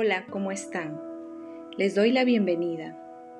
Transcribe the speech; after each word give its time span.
Hola, 0.00 0.26
¿cómo 0.30 0.52
están? 0.52 1.02
Les 1.76 1.96
doy 1.96 2.12
la 2.12 2.22
bienvenida. 2.22 2.96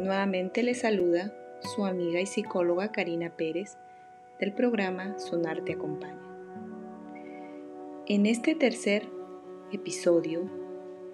Nuevamente 0.00 0.64
les 0.64 0.80
saluda 0.80 1.32
su 1.60 1.86
amiga 1.86 2.20
y 2.20 2.26
psicóloga 2.26 2.90
Karina 2.90 3.30
Pérez 3.36 3.78
del 4.40 4.52
programa 4.52 5.16
Sonar 5.20 5.62
te 5.62 5.74
acompaña. 5.74 6.20
En 8.08 8.26
este 8.26 8.56
tercer 8.56 9.08
episodio 9.70 10.50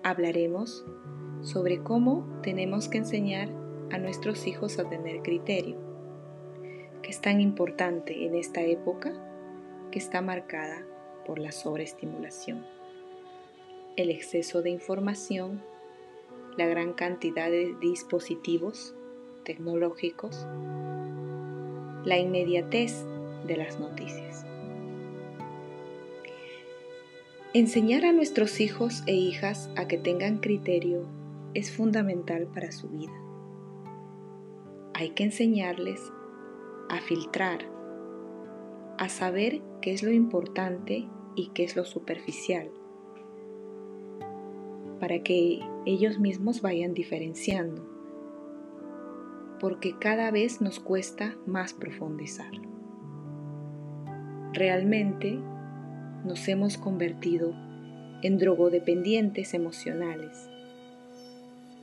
hablaremos 0.02 0.86
sobre 1.42 1.82
cómo 1.82 2.40
tenemos 2.42 2.88
que 2.88 2.96
enseñar 2.96 3.50
a 3.90 3.98
nuestros 3.98 4.46
hijos 4.46 4.78
a 4.78 4.88
tener 4.88 5.20
criterio, 5.20 5.76
que 7.02 7.10
es 7.10 7.20
tan 7.20 7.42
importante 7.42 8.24
en 8.24 8.36
esta 8.36 8.62
época 8.62 9.12
que 9.90 9.98
está 9.98 10.22
marcada 10.22 10.86
por 11.26 11.38
la 11.38 11.52
sobreestimulación, 11.52 12.64
el 13.96 14.10
exceso 14.10 14.62
de 14.62 14.70
información, 14.70 15.62
la 16.56 16.66
gran 16.66 16.92
cantidad 16.92 17.50
de 17.50 17.74
dispositivos 17.80 18.94
tecnológicos, 19.44 20.46
la 22.04 22.18
inmediatez 22.18 23.04
de 23.46 23.56
las 23.56 23.80
noticias. 23.80 24.44
Enseñar 27.54 28.04
a 28.04 28.12
nuestros 28.12 28.60
hijos 28.60 29.02
e 29.06 29.14
hijas 29.14 29.70
a 29.76 29.88
que 29.88 29.96
tengan 29.96 30.38
criterio 30.38 31.06
es 31.54 31.70
fundamental 31.74 32.46
para 32.48 32.70
su 32.70 32.88
vida. 32.88 33.14
Hay 34.92 35.10
que 35.10 35.24
enseñarles 35.24 36.00
a 36.90 37.00
filtrar, 37.00 37.60
a 38.98 39.08
saber 39.08 39.62
qué 39.80 39.92
es 39.92 40.02
lo 40.02 40.12
importante 40.12 41.08
y 41.34 41.48
qué 41.54 41.64
es 41.64 41.76
lo 41.76 41.84
superficial, 41.84 42.70
para 44.98 45.22
que 45.22 45.60
ellos 45.84 46.18
mismos 46.18 46.62
vayan 46.62 46.94
diferenciando, 46.94 47.84
porque 49.60 49.98
cada 49.98 50.30
vez 50.30 50.60
nos 50.60 50.80
cuesta 50.80 51.36
más 51.46 51.72
profundizar. 51.72 52.52
Realmente 54.52 55.38
nos 56.24 56.48
hemos 56.48 56.78
convertido 56.78 57.52
en 58.22 58.38
drogodependientes 58.38 59.54
emocionales. 59.54 60.48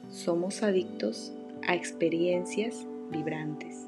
Somos 0.09 0.63
adictos 0.63 1.33
a 1.67 1.75
experiencias 1.75 2.87
vibrantes. 3.11 3.87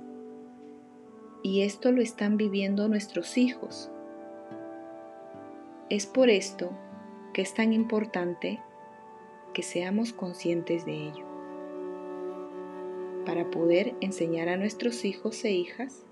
Y 1.44 1.62
esto 1.62 1.92
lo 1.92 2.02
están 2.02 2.38
viviendo 2.38 2.88
nuestros 2.88 3.38
hijos 3.38 3.92
es 5.90 6.08
por 6.08 6.30
esto 6.32 6.72
que 7.34 7.44
es 7.44 7.54
tan 7.54 7.72
importante 7.72 8.60
que 9.56 9.64
seamos 9.64 10.12
conscientes 10.12 10.86
de 10.86 11.08
ello, 11.08 11.26
para 13.26 13.50
poder 13.50 13.96
enseñar 14.02 14.50
a 14.50 14.58
nuestros 14.58 15.06
hijos 15.06 15.46
e 15.46 15.54
hijas 15.54 16.06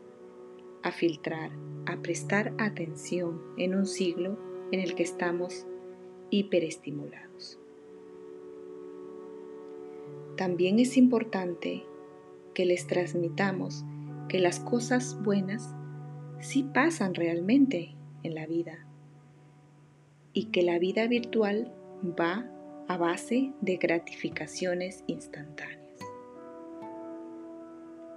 a 0.81 0.94
filtrar, 0.94 1.52
a 1.86 1.97
prestar 1.97 2.53
atención 2.58 3.41
en 3.58 3.75
un 3.75 3.86
siglo 3.86 4.39
en 4.71 4.80
el 4.80 4.95
que 4.95 5.03
estamos 5.03 5.67
hiperestimulados. 6.30 7.59
También 10.38 10.80
es 10.80 10.95
importante 10.95 11.83
que 12.53 12.66
les 12.66 12.88
transmitamos 12.88 13.83
que 14.30 14.39
las 14.39 14.61
cosas 14.61 15.21
buenas 15.21 15.75
sí 16.39 16.64
pasan 16.64 17.14
realmente 17.14 17.94
en 18.23 18.36
la 18.36 18.47
vida 18.47 18.88
y 20.31 20.45
que 20.45 20.64
la 20.64 20.80
vida 20.80 21.08
virtual 21.08 21.75
va 22.03 22.49
a 22.94 22.97
base 22.97 23.53
de 23.59 23.77
gratificaciones 23.77 25.04
instantáneas. 25.08 25.98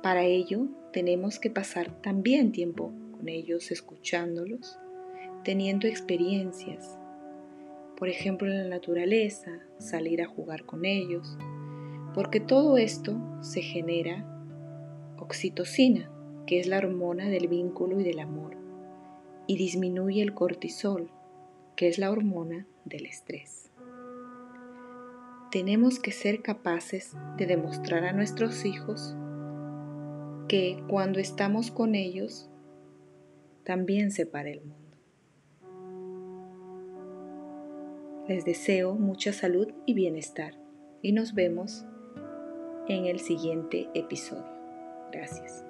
Para 0.03 0.25
ello 0.25 0.69
tenemos 0.92 1.38
que 1.38 1.48
pasar 1.48 2.03
también 2.03 2.53
tiempo 2.53 2.92
con 3.16 3.31
ellos 3.31 3.70
escuchándolos, 3.70 4.78
teniendo 5.44 5.87
experiencias, 5.88 6.98
por 7.97 8.10
ejemplo 8.10 8.53
en 8.53 8.64
la 8.64 8.69
naturaleza, 8.69 9.50
salir 9.78 10.20
a 10.20 10.26
jugar 10.26 10.66
con 10.66 10.84
ellos, 10.84 11.38
porque 12.12 12.38
todo 12.38 12.76
esto 12.76 13.16
se 13.41 13.62
genera 13.62 14.26
oxitocina, 15.19 16.10
que 16.47 16.60
es 16.60 16.66
la 16.66 16.76
hormona 16.76 17.31
del 17.31 17.48
vínculo 17.48 17.98
y 17.98 18.04
del 18.04 18.19
amor, 18.19 18.58
y 19.47 19.56
disminuye 19.56 20.20
el 20.20 20.34
cortisol, 20.34 21.08
que 21.76 21.88
es 21.88 21.97
la 21.97 22.10
hormona 22.10 22.66
del 22.84 23.06
estrés. 23.06 23.70
Tenemos 25.50 26.00
que 26.00 26.10
ser 26.10 26.42
capaces 26.42 27.16
de 27.36 27.46
demostrar 27.46 28.04
a 28.04 28.12
nuestros 28.12 28.64
hijos 28.64 29.16
que 30.48 30.82
cuando 30.88 31.20
estamos 31.20 31.70
con 31.70 31.94
ellos, 31.94 32.50
también 33.64 34.10
se 34.10 34.26
para 34.26 34.50
el 34.50 34.60
mundo. 34.60 34.96
Les 38.28 38.44
deseo 38.44 38.94
mucha 38.94 39.32
salud 39.32 39.72
y 39.86 39.94
bienestar 39.94 40.54
y 41.00 41.12
nos 41.12 41.34
vemos 41.34 41.84
en 42.88 43.06
el 43.06 43.20
siguiente 43.20 43.88
episodio. 43.94 44.46
Gracias. 45.12 45.64